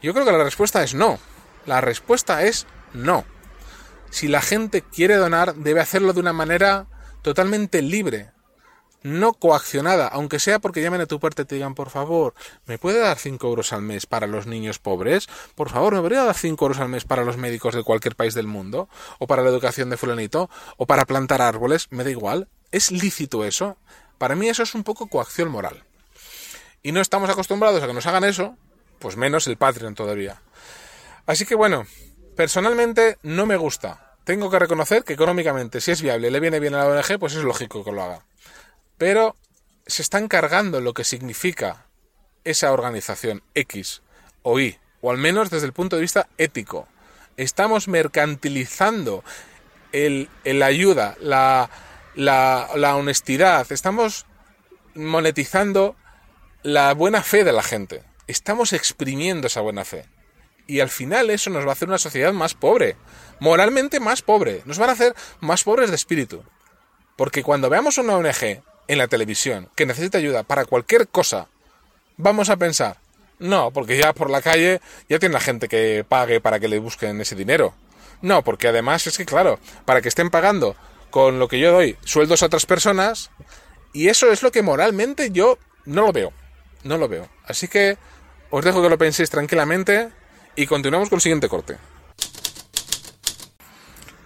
[0.02, 1.20] Yo creo que la respuesta es no.
[1.66, 3.26] La respuesta es no.
[4.10, 6.88] Si la gente quiere donar, debe hacerlo de una manera
[7.22, 8.32] totalmente libre,
[9.04, 12.34] no coaccionada, aunque sea porque llamen a tu puerta y te digan, por favor,
[12.68, 15.28] ¿me puede dar 5 euros al mes para los niños pobres?
[15.56, 18.34] Por favor, ¿me podría dar 5 euros al mes para los médicos de cualquier país
[18.34, 18.88] del mundo?
[19.18, 20.50] ¿O para la educación de fulanito?
[20.78, 21.88] ¿O para plantar árboles?
[21.92, 22.48] Me da igual.
[22.72, 23.78] ¿Es lícito eso?
[24.18, 25.84] Para mí eso es un poco coacción moral.
[26.84, 28.56] Y no estamos acostumbrados a que nos hagan eso,
[29.00, 30.42] pues menos el Patreon todavía.
[31.26, 31.86] Así que bueno,
[32.36, 34.16] personalmente no me gusta.
[34.24, 37.34] Tengo que reconocer que económicamente, si es viable le viene bien a la ONG, pues
[37.36, 38.26] es lógico que lo haga.
[38.98, 39.36] Pero
[39.88, 41.88] se están cargando lo que significa
[42.44, 44.02] esa organización X
[44.44, 46.88] o Y, o al menos desde el punto de vista ético.
[47.38, 49.24] Estamos mercantilizando
[49.92, 51.70] el, el ayuda, la,
[52.16, 54.26] la, honestidad, estamos
[54.96, 55.96] monetizando
[56.64, 58.04] la buena fe de la gente.
[58.28, 60.06] Estamos exprimiendo esa buena fe.
[60.68, 62.96] Y al final eso nos va a hacer una sociedad más pobre,
[63.40, 66.44] moralmente más pobre, nos van a hacer más pobres de espíritu.
[67.16, 71.48] Porque cuando veamos una ONG en la televisión que necesita ayuda para cualquier cosa,
[72.18, 72.98] vamos a pensar,
[73.40, 76.78] no, porque ya por la calle ya tiene la gente que pague para que le
[76.78, 77.74] busquen ese dinero.
[78.22, 80.76] No, porque además es que claro, para que estén pagando
[81.10, 83.32] con lo que yo doy sueldos a otras personas
[83.94, 86.34] y eso es lo que moralmente yo no lo veo.
[86.84, 87.28] No lo veo.
[87.46, 87.98] Así que
[88.50, 90.10] os dejo que lo penséis tranquilamente
[90.56, 91.78] y continuamos con el siguiente corte.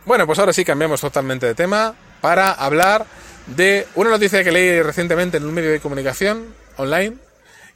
[0.05, 3.05] Bueno, pues ahora sí cambiamos totalmente de tema para hablar
[3.47, 7.17] de una noticia que leí recientemente en un medio de comunicación online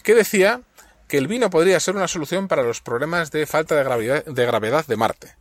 [0.03, 0.61] que decía
[1.07, 4.45] que el vino podría ser una solución para los problemas de falta de gravedad de,
[4.45, 5.35] gravedad de Marte.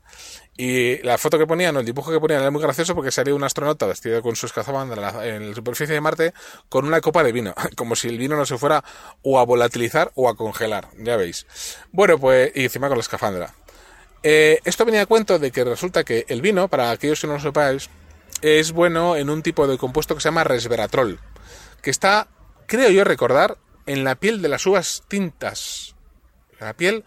[0.59, 3.35] Y la foto que ponían, o el dibujo que ponían era muy gracioso porque salía
[3.35, 6.33] un astronauta vestido con su escafandra en la superficie de Marte
[6.71, 8.83] con una copa de vino, como si el vino no se fuera
[9.23, 11.47] o a volatilizar o a congelar, ya veis.
[11.93, 13.55] Bueno, pues, y encima con la escafandra.
[14.23, 17.35] Eh, esto venía a cuento de que resulta que el vino, para aquellos que no
[17.35, 17.91] lo sepáis,
[18.41, 21.21] es bueno en un tipo de compuesto que se llama resveratrol,
[21.83, 22.29] que está,
[22.67, 25.95] creo yo recordar, en la piel de las uvas tintas.
[26.59, 27.05] La piel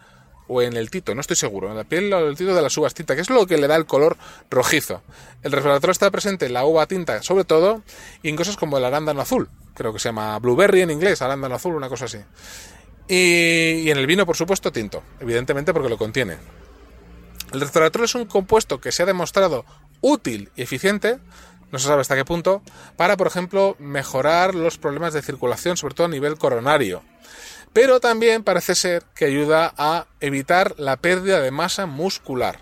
[0.50, 2.76] o en el tito, no estoy seguro, en la piel o el tito de las
[2.76, 4.16] uvas tinta, que es lo que le da el color
[4.50, 5.00] rojizo.
[5.44, 7.82] El resveratrol está presente en la uva tinta, sobre todo,
[8.24, 11.54] y en cosas como el arándano azul, creo que se llama blueberry en inglés, arándano
[11.54, 12.18] azul, una cosa así.
[13.06, 16.36] Y, y en el vino, por supuesto, tinto, evidentemente porque lo contiene.
[17.52, 19.64] El resveratrol es un compuesto que se ha demostrado
[20.00, 21.18] útil y eficiente,
[21.70, 22.62] no se sabe hasta qué punto,
[22.96, 27.04] para, por ejemplo, mejorar los problemas de circulación, sobre todo a nivel coronario
[27.72, 32.58] pero también parece ser que ayuda a evitar la pérdida de masa muscular.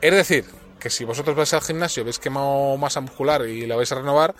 [0.00, 0.44] Es decir,
[0.78, 4.34] que si vosotros vais al gimnasio, habéis quemado masa muscular y la vais a renovar,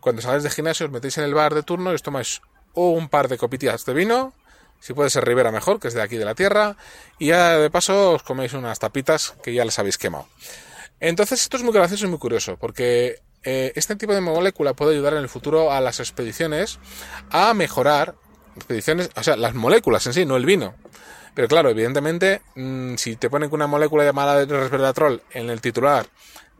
[0.00, 2.40] cuando salgáis de gimnasio os metéis en el bar de turno y os tomáis
[2.74, 4.32] un par de copitillas de vino,
[4.80, 6.76] si puede ser Ribera mejor, que es de aquí de la tierra,
[7.18, 10.26] y ya de paso os coméis unas tapitas que ya las habéis quemado.
[10.98, 14.94] Entonces esto es muy gracioso y muy curioso, porque eh, este tipo de molécula puede
[14.94, 16.78] ayudar en el futuro a las expediciones
[17.30, 18.14] a mejorar
[18.56, 20.74] expediciones, o sea, las moléculas en sí, no el vino.
[21.34, 26.06] Pero claro, evidentemente, mm, si te ponen una molécula llamada resveratrol en el titular,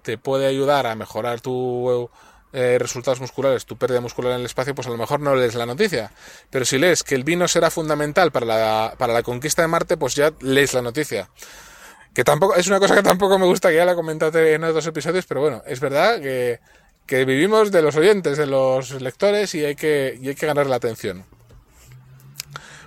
[0.03, 2.09] te puede ayudar a mejorar tu
[2.55, 5.55] eh, resultados musculares, tu pérdida muscular en el espacio, pues a lo mejor no lees
[5.55, 6.13] la noticia.
[6.51, 9.97] Pero si lees que el vino será fundamental para la, para la conquista de Marte,
[9.97, 11.29] pues ya lees la noticia.
[12.15, 14.65] Que tampoco, es una cosa que tampoco me gusta, que ya la he comentado en
[14.65, 16.61] otros episodios, pero bueno, es verdad que,
[17.07, 20.67] que vivimos de los oyentes, de los lectores y hay que, y hay que ganar
[20.67, 21.25] la atención.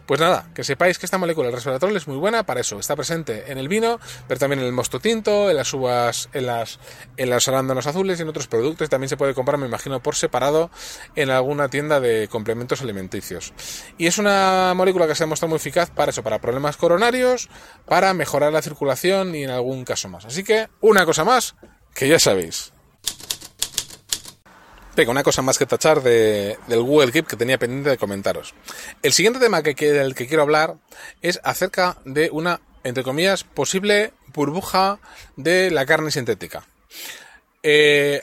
[0.05, 2.79] Pues nada, que sepáis que esta molécula, el resveratrol, es muy buena para eso.
[2.79, 6.45] Está presente en el vino, pero también en el mosto tinto, en las uvas, en
[6.45, 6.79] las,
[7.17, 8.87] en los arándanos azules y en otros productos.
[8.87, 10.69] También se puede comprar, me imagino, por separado
[11.15, 13.53] en alguna tienda de complementos alimenticios.
[13.97, 17.49] Y es una molécula que se ha demostrado muy eficaz para eso, para problemas coronarios,
[17.85, 20.25] para mejorar la circulación y en algún caso más.
[20.25, 21.55] Así que, una cosa más,
[21.95, 22.74] que ya sabéis.
[24.95, 28.53] Venga, una cosa más que tachar de, del Google Keep que tenía pendiente de comentaros.
[29.03, 30.75] El siguiente tema que, del que quiero hablar
[31.21, 34.99] es acerca de una, entre comillas, posible burbuja
[35.35, 36.65] de la carne sintética.
[37.61, 38.21] Eh,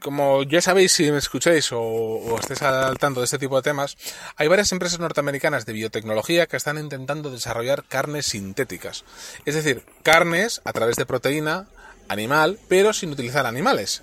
[0.00, 3.62] como ya sabéis si me escucháis o, o, estéis al tanto de este tipo de
[3.62, 3.96] temas,
[4.36, 9.04] hay varias empresas norteamericanas de biotecnología que están intentando desarrollar carnes sintéticas.
[9.46, 11.66] Es decir, carnes a través de proteína
[12.08, 14.02] animal, pero sin utilizar animales.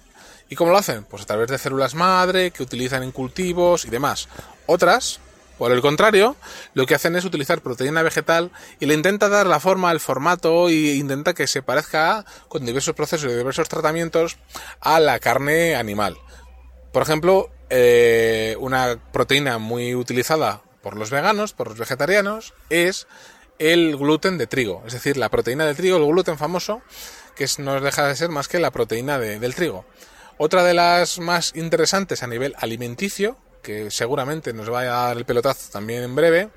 [0.50, 1.04] ¿Y cómo lo hacen?
[1.04, 4.30] Pues a través de células madre que utilizan en cultivos y demás.
[4.66, 5.20] Otras,
[5.58, 6.36] por el contrario,
[6.74, 10.70] lo que hacen es utilizar proteína vegetal y le intenta dar la forma, el formato
[10.70, 14.38] e intenta que se parezca con diversos procesos y diversos tratamientos
[14.80, 16.18] a la carne animal.
[16.94, 23.08] Por ejemplo, eh, una proteína muy utilizada por los veganos, por los vegetarianos, es
[23.60, 24.84] el gluten de trigo.
[24.88, 26.82] Es decir, la proteína de trigo, el gluten famoso,
[27.36, 29.86] que no deja de ser más que la proteína del trigo.
[30.38, 35.26] Otra de las más interesantes a nivel alimenticio, que seguramente nos va a dar el
[35.26, 36.50] pelotazo también en breve,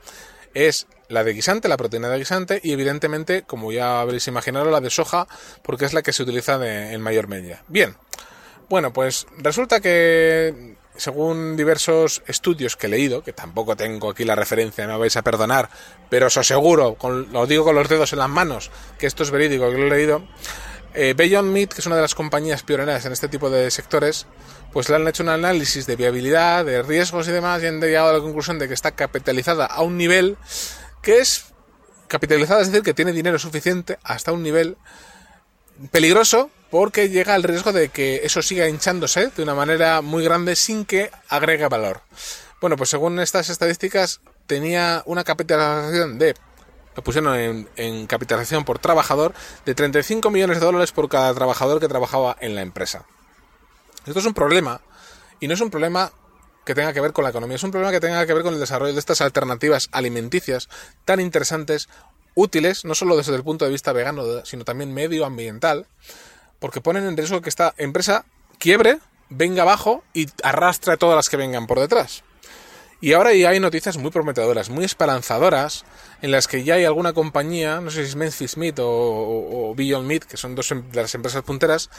[0.53, 4.81] es la de guisante, la proteína de guisante, y evidentemente, como ya habréis imaginado, la
[4.81, 5.27] de soja,
[5.63, 6.61] porque es la que se utiliza
[6.93, 7.65] en mayor medida.
[7.69, 7.97] Bien,
[8.69, 14.35] bueno, pues resulta que según diversos estudios que he leído, que tampoco tengo aquí la
[14.35, 15.71] referencia, me vais a perdonar,
[16.11, 19.31] pero os aseguro, con, lo digo con los dedos en las manos, que esto es
[19.31, 20.23] verídico, que lo he leído,
[20.95, 24.27] eh, Beyond Meat, que es una de las compañías pioneras en este tipo de sectores,
[24.73, 28.11] pues le han hecho un análisis de viabilidad, de riesgos y demás, y han llegado
[28.11, 30.37] a la conclusión de que está capitalizada a un nivel
[31.03, 31.47] que es
[32.09, 34.77] capitalizada, es decir, que tiene dinero suficiente hasta un nivel
[35.91, 40.57] peligroso porque llega al riesgo de que eso siga hinchándose de una manera muy grande
[40.57, 42.03] sin que agregue valor.
[42.61, 46.35] Bueno, pues según estas estadísticas tenía una capitalización de
[47.03, 49.35] pusieron en, capitalización por trabajador
[49.65, 53.05] de 35 millones de dólares por cada trabajador que trabajaba en la empresa.
[54.07, 54.81] Esto es un problema
[55.41, 56.13] y no es un problema
[56.65, 58.55] que tenga que ver con la economía, es un problema que tenga que ver con
[58.55, 60.69] el desarrollo de estas alternativas alimenticias
[61.05, 61.89] tan interesantes,
[62.35, 65.87] útiles, no solo desde el punto de vista vegano, sino también medioambiental,
[66.59, 68.25] porque ponen en riesgo que esta empresa
[68.59, 68.99] quiebre,
[69.31, 72.23] venga abajo y arrastre a todas las que vengan por detrás.
[73.01, 75.85] Y ahora ya hay noticias muy prometedoras, muy esperanzadoras,
[76.23, 80.07] en las que ya hay alguna compañía, no sé si es Memphis Meat o, Beyond
[80.07, 81.91] Meat, que son dos em, de las empresas punteras,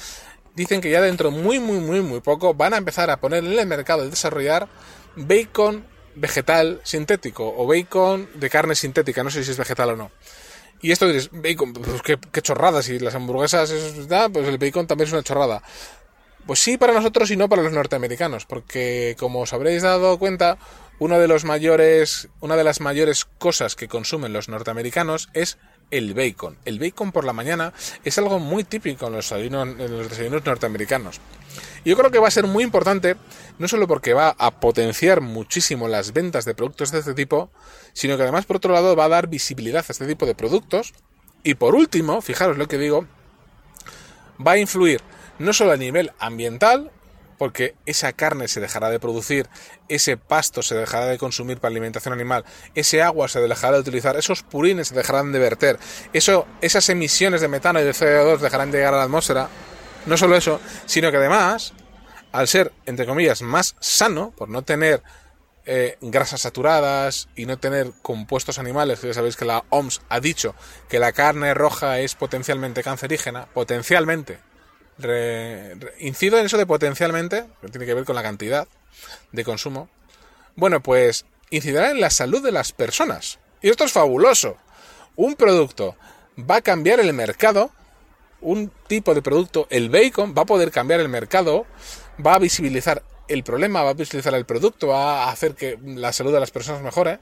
[0.56, 3.58] dicen que ya dentro muy, muy, muy, muy poco van a empezar a poner en
[3.58, 4.68] el mercado y desarrollar
[5.16, 10.12] bacon vegetal sintético o bacon de carne sintética, no sé si es vegetal o no.
[10.82, 14.88] Y esto dices, bacon, pues qué, qué chorrada, si las hamburguesas es, pues el bacon
[14.88, 15.62] también es una chorrada.
[16.46, 20.58] Pues sí para nosotros y no para los norteamericanos, porque como os habréis dado cuenta,
[21.02, 25.58] uno de los mayores, una de las mayores cosas que consumen los norteamericanos es
[25.90, 26.60] el bacon.
[26.64, 31.20] El bacon por la mañana es algo muy típico en los desayunos, norteamericanos.
[31.84, 33.16] Y yo creo que va a ser muy importante,
[33.58, 37.50] no solo porque va a potenciar muchísimo las ventas de productos de este tipo,
[37.94, 40.94] sino que además, por otro lado, va a dar visibilidad a este tipo de productos.
[41.44, 43.08] Y por último, fijaros lo que digo,
[44.38, 45.02] va a influir
[45.40, 46.92] no solo a nivel ambiental,
[47.42, 49.50] porque esa carne se dejará de producir,
[49.90, 54.16] ese pasto se dejará de consumir para alimentación animal, ese agua se dejará de utilizar,
[54.16, 55.80] esos purines se dejarán de verter,
[56.14, 59.50] eso, esas emisiones de metano y de CO2 dejarán de llegar a la atmósfera.
[60.06, 61.74] No solo eso, sino que además,
[62.32, 65.02] al ser, entre comillas, más sano, por no tener
[65.66, 70.20] eh, grasas saturadas y no tener compuestos animales, que ya sabéis que la OMS ha
[70.20, 70.54] dicho
[70.90, 74.38] que la carne roja es potencialmente cancerígena, potencialmente,
[76.00, 78.68] incido en eso de potencialmente, que tiene que ver con la cantidad
[79.32, 79.90] de consumo.
[80.56, 83.40] Bueno, pues incidirá en la salud de las personas.
[83.62, 84.58] Y esto es fabuloso.
[85.16, 85.96] Un producto
[86.40, 87.72] va a cambiar el mercado,
[88.42, 91.66] un tipo de producto, el bacon, va a poder cambiar el mercado,
[92.26, 96.12] va a visibilizar el problema, va a visibilizar el producto, va a hacer que la
[96.12, 97.20] salud de las personas mejore.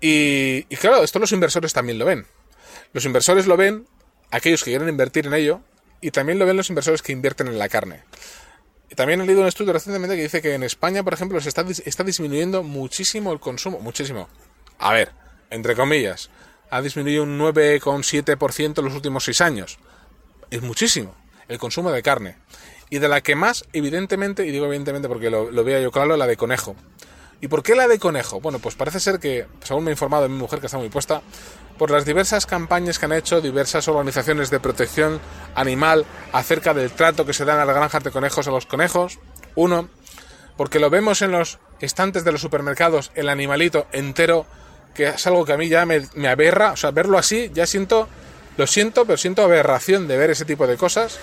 [0.00, 2.26] Y, claro, esto los inversores también lo ven.
[2.92, 3.86] Los inversores lo ven,
[4.30, 5.60] aquellos que quieren invertir en ello,
[6.00, 8.02] y también lo ven los inversores que invierten en la carne.
[8.94, 11.64] También he leído un estudio recientemente que dice que en España, por ejemplo, se está,
[11.84, 13.80] está disminuyendo muchísimo el consumo.
[13.80, 14.28] Muchísimo.
[14.78, 15.12] A ver,
[15.50, 16.30] entre comillas.
[16.70, 19.78] Ha disminuido un 9,7% en los últimos 6 años.
[20.50, 21.14] Es muchísimo
[21.48, 22.36] el consumo de carne.
[22.88, 26.16] Y de la que más, evidentemente, y digo evidentemente porque lo, lo veo yo claro,
[26.16, 26.76] la de conejo.
[27.40, 28.40] ¿Y por qué la de conejo?
[28.40, 31.22] Bueno, pues parece ser que, según me ha informado mi mujer, que está muy puesta,
[31.78, 35.20] por las diversas campañas que han hecho diversas organizaciones de protección
[35.54, 39.18] animal acerca del trato que se da en las granjas de conejos a los conejos.
[39.54, 39.88] Uno,
[40.56, 44.46] porque lo vemos en los estantes de los supermercados, el animalito entero,
[44.94, 46.72] que es algo que a mí ya me, me aberra.
[46.72, 48.08] O sea, verlo así, ya siento,
[48.56, 51.18] lo siento, pero siento aberración de ver ese tipo de cosas,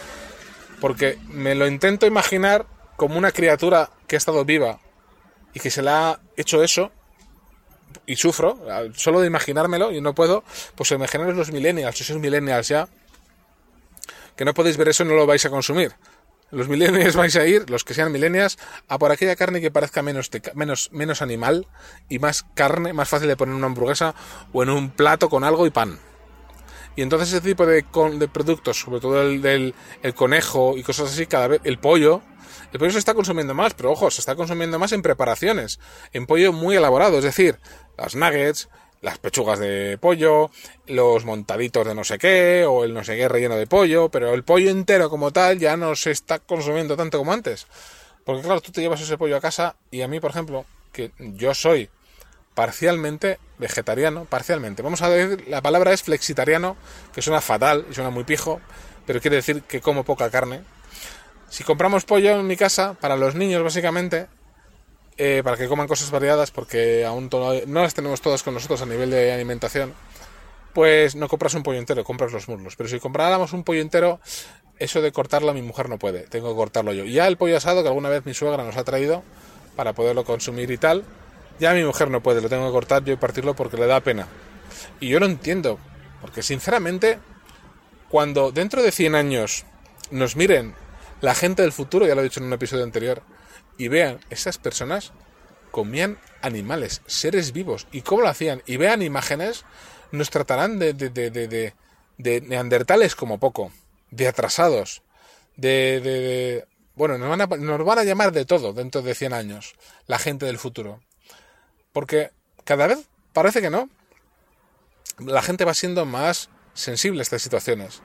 [0.80, 4.80] porque me lo intento imaginar como una criatura que ha estado viva
[5.54, 6.92] y que se le ha hecho eso
[8.06, 8.60] y sufro,
[8.96, 10.44] solo de imaginármelo y no puedo,
[10.76, 12.88] pues imaginaros los millennials, si sois millennials ya,
[14.36, 15.94] que no podéis ver eso no lo vais a consumir.
[16.52, 20.02] Los millennials vais a ir, los que sean millennials, a por aquella carne que parezca
[20.02, 21.68] menos, menos, menos animal
[22.10, 24.14] y más carne, más fácil de poner en una hamburguesa
[24.52, 26.00] o en un plato con algo y pan.
[26.96, 27.84] Y entonces ese tipo de,
[28.20, 32.22] de productos, sobre todo el del el conejo y cosas así, cada vez el pollo,
[32.74, 35.80] el pollo se está consumiendo más, pero ojo, se está consumiendo más en preparaciones,
[36.12, 37.60] en pollo muy elaborado, es decir,
[37.98, 38.68] las nuggets,
[39.02, 40.50] las pechugas de pollo,
[40.88, 44.34] los montaditos de no sé qué, o el no sé qué relleno de pollo, pero
[44.34, 47.68] el pollo entero como tal ya no se está consumiendo tanto como antes.
[48.26, 51.12] Porque claro, tú te llevas ese pollo a casa y a mí, por ejemplo, que
[51.20, 51.90] yo soy
[52.56, 54.82] parcialmente vegetariano, parcialmente.
[54.82, 56.76] Vamos a decir, la palabra es flexitariano,
[57.14, 58.62] que suena fatal y suena muy pijo,
[59.06, 60.62] pero quiere decir que como poca carne,
[61.54, 64.26] si compramos pollo en mi casa, para los niños básicamente,
[65.18, 68.88] eh, para que coman cosas variadas, porque aún no las tenemos todas con nosotros a
[68.88, 69.94] nivel de alimentación,
[70.74, 72.76] pues no compras un pollo entero, compras los muslos.
[72.76, 74.20] Pero si compráramos un pollo entero,
[74.80, 77.06] eso de cortarlo mi mujer no puede, tengo que cortarlo yo.
[77.06, 79.22] Ya el pollo asado que alguna vez mi suegra nos ha traído
[79.76, 81.04] para poderlo consumir y tal,
[81.60, 84.00] ya mi mujer no puede, lo tengo que cortar yo y partirlo porque le da
[84.00, 84.28] pena.
[85.00, 85.78] Y yo lo entiendo,
[86.20, 87.20] porque sinceramente,
[88.10, 89.66] cuando dentro de 100 años
[90.10, 90.82] nos miren
[91.24, 93.24] la gente del futuro, ya lo he dicho en un episodio anterior,
[93.78, 95.14] y vean, esas personas
[95.72, 99.64] comían animales, seres vivos, y cómo lo hacían, y vean imágenes,
[100.12, 101.74] nos tratarán de, de, de, de,
[102.18, 103.72] de neandertales como poco,
[104.12, 105.02] de atrasados,
[105.56, 109.32] de, de, bueno, nos van, a, nos van a llamar de todo dentro de 100
[109.32, 109.76] años,
[110.08, 111.00] la gente del futuro.
[111.94, 112.32] Porque
[112.66, 113.00] cada vez
[113.32, 113.90] parece que no.
[115.20, 118.02] La gente va siendo más sensible a estas situaciones.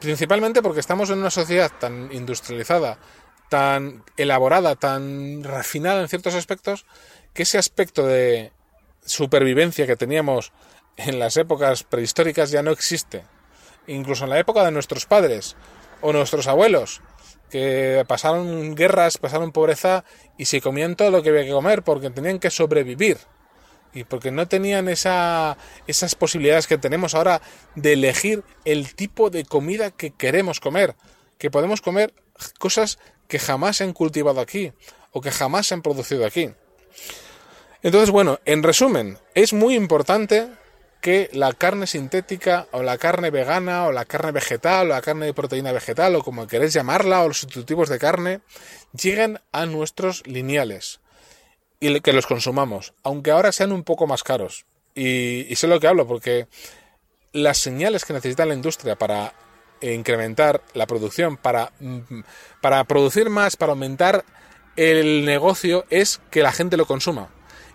[0.00, 2.98] Principalmente porque estamos en una sociedad tan industrializada,
[3.50, 6.86] tan elaborada, tan refinada en ciertos aspectos,
[7.34, 8.52] que ese aspecto de
[9.04, 10.52] supervivencia que teníamos
[10.96, 13.24] en las épocas prehistóricas ya no existe.
[13.86, 15.56] Incluso en la época de nuestros padres
[16.00, 17.02] o nuestros abuelos,
[17.50, 20.04] que pasaron guerras, pasaron pobreza
[20.38, 23.18] y se comían todo lo que había que comer porque tenían que sobrevivir
[23.92, 27.40] y porque no tenían esa, esas posibilidades que tenemos ahora
[27.74, 30.94] de elegir el tipo de comida que queremos comer,
[31.38, 32.14] que podemos comer
[32.58, 32.98] cosas
[33.28, 34.72] que jamás se han cultivado aquí
[35.12, 36.50] o que jamás se han producido aquí.
[37.82, 40.48] Entonces, bueno, en resumen, es muy importante
[41.00, 45.26] que la carne sintética o la carne vegana o la carne vegetal o la carne
[45.26, 48.40] de proteína vegetal o como queréis llamarla o los sustitutivos de carne
[48.92, 51.00] lleguen a nuestros lineales
[51.80, 54.66] y que los consumamos, aunque ahora sean un poco más caros.
[54.94, 56.46] Y, sé lo que hablo, porque
[57.32, 59.32] las señales que necesita la industria para
[59.80, 62.20] incrementar la producción, para, mm,
[62.60, 64.26] para producir más, para aumentar
[64.76, 67.30] el negocio, es que la gente lo consuma.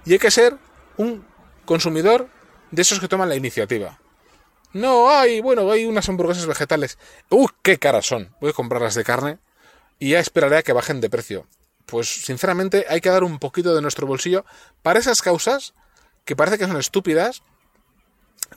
[0.06, 0.56] Y hay que ser
[0.98, 1.26] un
[1.66, 2.30] consumidor
[2.70, 4.00] de esos que toman la iniciativa.
[4.72, 7.00] No, hay, bueno, hay unas hamburguesas vegetales.
[7.30, 8.36] ¡Uh, qué caras son!
[8.40, 9.40] Voy a comprarlas de carne
[9.98, 11.48] y ya esperaré a que bajen de precio
[11.86, 14.46] pues sinceramente hay que dar un poquito de nuestro bolsillo
[14.82, 15.74] para esas causas
[16.24, 17.44] que parece que son estúpidas,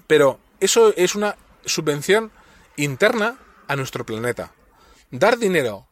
[0.06, 2.32] pero eso es una subvención
[2.76, 4.52] interna a nuestro planeta.
[5.10, 5.86] Dar dinero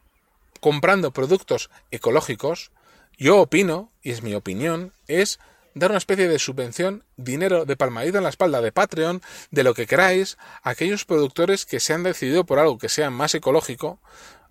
[0.59, 2.71] comprando productos ecológicos,
[3.17, 5.39] yo opino, y es mi opinión, es
[5.75, 9.21] dar una especie de subvención, dinero de palmadito en la espalda de Patreon,
[9.51, 13.09] de lo que queráis, a aquellos productores que se han decidido por algo que sea
[13.09, 13.99] más ecológico,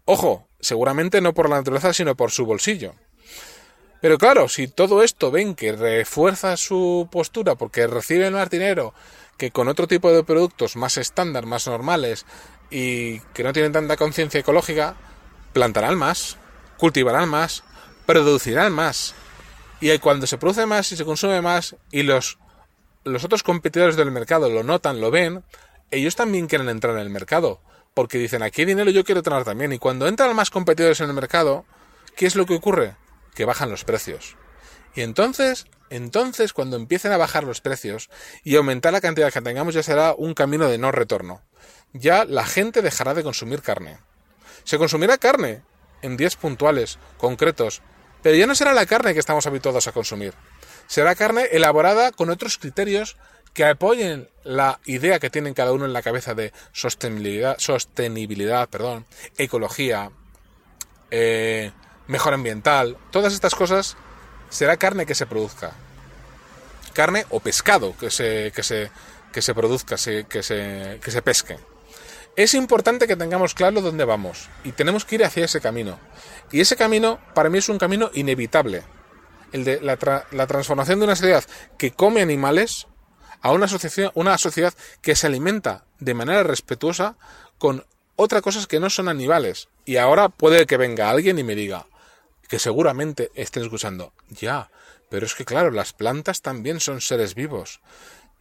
[0.06, 2.94] Ojo, seguramente no por la naturaleza, sino por su bolsillo.
[4.00, 8.94] Pero claro, si todo esto ven que refuerza su postura porque reciben más dinero
[9.36, 12.24] que con otro tipo de productos más estándar, más normales
[12.70, 14.94] y que no tienen tanta conciencia ecológica,
[15.52, 16.36] plantarán más,
[16.78, 17.64] cultivarán más,
[18.06, 19.14] producirán más.
[19.80, 22.38] Y cuando se produce más y se consume más y los,
[23.02, 25.42] los otros competidores del mercado lo notan, lo ven,
[25.90, 27.60] ellos también quieren entrar en el mercado.
[27.96, 29.72] Porque dicen, aquí hay dinero yo quiero tener también.
[29.72, 31.64] Y cuando entran más competidores en el mercado,
[32.14, 32.94] ¿qué es lo que ocurre?
[33.34, 34.36] Que bajan los precios.
[34.94, 38.10] Y entonces, entonces cuando empiecen a bajar los precios
[38.44, 41.40] y aumentar la cantidad que tengamos ya será un camino de no retorno.
[41.94, 43.96] Ya la gente dejará de consumir carne.
[44.64, 45.62] Se consumirá carne
[46.02, 47.80] en días puntuales, concretos,
[48.22, 50.34] pero ya no será la carne que estamos habituados a consumir.
[50.86, 53.16] Será carne elaborada con otros criterios
[53.56, 59.06] que apoyen la idea que tienen cada uno en la cabeza de sostenibilidad, sostenibilidad perdón,
[59.38, 60.10] ecología,
[61.10, 61.72] eh,
[62.06, 63.96] mejor ambiental, todas estas cosas,
[64.50, 65.72] será carne que se produzca.
[66.92, 68.90] Carne o pescado que se, que se,
[69.32, 71.56] que se produzca, que, se, que se pesque.
[72.36, 75.98] Es importante que tengamos claro dónde vamos y tenemos que ir hacia ese camino.
[76.52, 78.82] Y ese camino para mí es un camino inevitable.
[79.52, 81.44] El de la, la transformación de una sociedad
[81.78, 82.86] que come animales
[83.46, 87.16] a una, sociedad que se alimenta de manera respetuosa
[87.58, 87.86] con
[88.16, 89.68] otras cosas que no son animales.
[89.84, 91.86] Y ahora puede que venga alguien y me diga,
[92.48, 94.70] que seguramente estén escuchando, ya,
[95.08, 97.80] pero es que claro, las plantas también son seres vivos.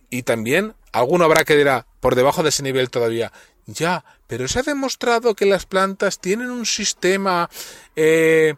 [0.09, 3.31] Y también alguno habrá que dirá, por debajo de ese nivel todavía,
[3.67, 7.47] ya, pero se ha demostrado que las plantas tienen un sistema
[7.95, 8.55] eh,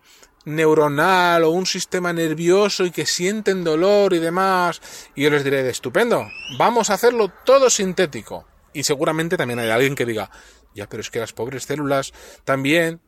[0.48, 4.82] neuronal o un sistema nervioso y que sienten dolor y demás.
[5.14, 6.28] Y yo les diré, estupendo,
[6.58, 8.46] vamos a hacerlo todo sintético.
[8.74, 10.32] Y seguramente también hay alguien que diga,
[10.74, 13.02] ya, pero es que las pobres células también...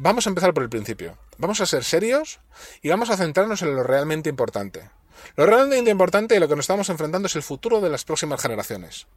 [0.00, 1.18] Vamos a empezar por el principio.
[1.38, 2.40] Vamos a ser serios
[2.82, 4.90] y vamos a centrarnos en lo realmente importante.
[5.34, 8.40] Lo realmente importante y lo que nos estamos enfrentando es el futuro de las próximas
[8.40, 9.08] generaciones.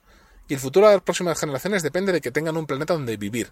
[0.47, 3.51] Y el futuro de las próximas generaciones depende de que tengan un planeta donde vivir,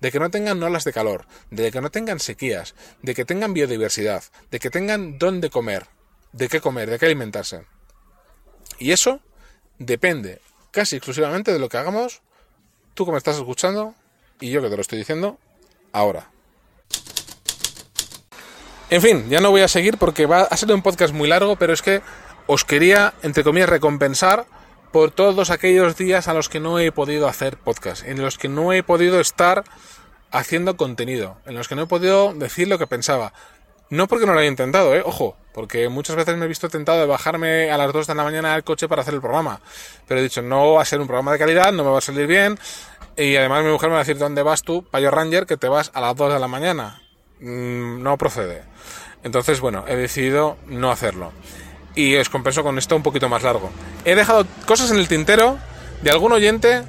[0.00, 3.52] de que no tengan olas de calor, de que no tengan sequías, de que tengan
[3.52, 5.86] biodiversidad, de que tengan dónde comer,
[6.32, 7.66] de qué comer, de qué alimentarse.
[8.78, 9.20] Y eso
[9.78, 12.22] depende casi exclusivamente de lo que hagamos,
[12.94, 13.94] tú que me estás escuchando
[14.40, 15.38] y yo que te lo estoy diciendo
[15.92, 16.30] ahora.
[18.90, 21.56] En fin, ya no voy a seguir porque va a ser un podcast muy largo,
[21.56, 22.00] pero es que
[22.46, 24.46] os quería, entre comillas, recompensar
[24.92, 28.48] por todos aquellos días a los que no he podido hacer podcast, en los que
[28.48, 29.64] no he podido estar
[30.30, 33.32] haciendo contenido, en los que no he podido decir lo que pensaba.
[33.90, 35.02] No porque no lo haya intentado, ¿eh?
[35.04, 38.22] ojo, porque muchas veces me he visto tentado de bajarme a las 2 de la
[38.22, 39.60] mañana al coche para hacer el programa.
[40.06, 42.02] Pero he dicho, no va a ser un programa de calidad, no me va a
[42.02, 42.58] salir bien.
[43.16, 45.68] Y además mi mujer me va a decir, ¿dónde vas tú, Payo Ranger, que te
[45.68, 47.02] vas a las 2 de la mañana?
[47.40, 48.62] Mm, no procede.
[49.24, 51.32] Entonces, bueno, he decidido no hacerlo
[51.98, 53.72] y os compenso con esto un poquito más largo.
[54.04, 55.58] He dejado cosas en el tintero
[56.00, 56.84] de algún oyente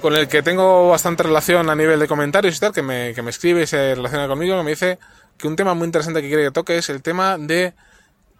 [0.00, 3.20] con el que tengo bastante relación a nivel de comentarios y tal, que me, que
[3.20, 4.98] me escribe y se relaciona conmigo, que me dice
[5.36, 7.74] que un tema muy interesante que quiere que toque es el tema de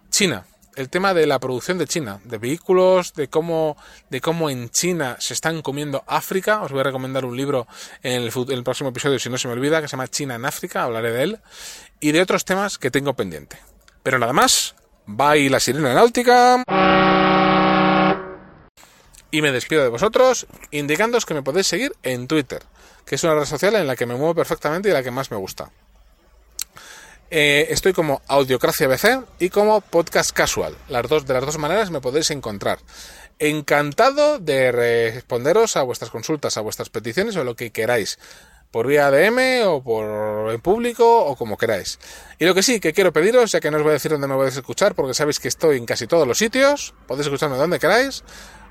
[0.09, 3.77] China, el tema de la producción de China, de vehículos, de cómo,
[4.09, 6.63] de cómo en China se están comiendo África.
[6.63, 7.67] Os voy a recomendar un libro
[8.01, 10.33] en el, en el próximo episodio, si no se me olvida, que se llama China
[10.33, 11.39] en África, hablaré de él,
[11.99, 13.59] y de otros temas que tengo pendiente.
[14.01, 14.73] Pero nada más,
[15.11, 16.63] Bye la sirena náutica.
[19.31, 22.61] Y me despido de vosotros, indicándoos que me podéis seguir en Twitter,
[23.05, 25.31] que es una red social en la que me muevo perfectamente y la que más
[25.31, 25.71] me gusta.
[27.31, 30.75] Eh, estoy como Audiocracia BC y como Podcast Casual.
[30.89, 32.77] Las dos, de las dos maneras me podéis encontrar.
[33.39, 38.19] Encantado de responderos a vuestras consultas, a vuestras peticiones o lo que queráis
[38.71, 41.99] por vía DM o por en público o como queráis.
[42.37, 44.27] Y lo que sí que quiero pediros, ya que no os voy a decir dónde
[44.27, 47.79] me podéis escuchar, porque sabéis que estoy en casi todos los sitios, podéis escucharme donde
[47.79, 48.23] queráis,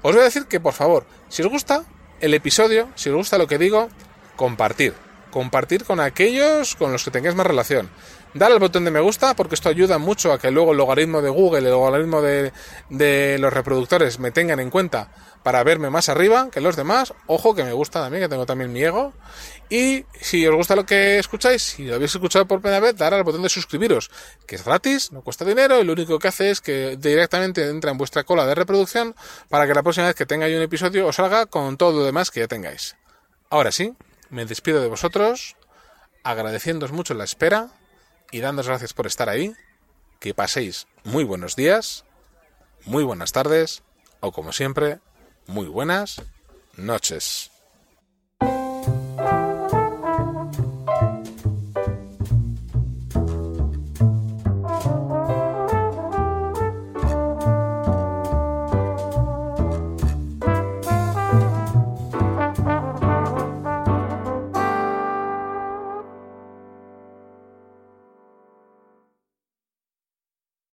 [0.02, 1.84] os voy a decir que por favor, si os gusta
[2.20, 3.88] el episodio, si os gusta lo que digo,
[4.36, 5.07] compartir.
[5.30, 7.90] Compartir con aquellos con los que tengáis más relación.
[8.34, 11.22] Dar al botón de me gusta porque esto ayuda mucho a que luego el logaritmo
[11.22, 12.52] de Google, el logaritmo de,
[12.90, 15.10] de los reproductores me tengan en cuenta
[15.42, 17.14] para verme más arriba que los demás.
[17.26, 19.14] Ojo que me gusta también, que tengo también mi ego.
[19.70, 23.14] Y si os gusta lo que escucháis, si lo habéis escuchado por primera vez, dar
[23.14, 24.10] al botón de suscribiros,
[24.46, 27.90] que es gratis, no cuesta dinero y lo único que hace es que directamente entra
[27.90, 29.14] en vuestra cola de reproducción
[29.48, 32.04] para que la próxima vez que tenga yo un episodio os salga con todo lo
[32.04, 32.96] demás que ya tengáis.
[33.50, 33.94] Ahora sí,
[34.30, 35.56] me despido de vosotros,
[36.22, 37.70] agradeciéndoos mucho la espera
[38.30, 39.54] y dándos gracias por estar ahí.
[40.20, 42.04] Que paséis muy buenos días,
[42.84, 43.82] muy buenas tardes
[44.20, 44.98] o como siempre,
[45.46, 46.22] muy buenas
[46.76, 47.50] noches.